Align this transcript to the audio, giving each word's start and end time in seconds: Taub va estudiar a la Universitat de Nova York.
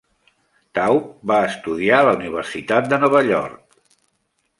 Taub 0.77 1.11
va 1.31 1.35
estudiar 1.49 1.99
a 2.03 2.07
la 2.07 2.13
Universitat 2.21 2.89
de 2.95 2.99
Nova 3.05 3.21
York. 3.29 3.61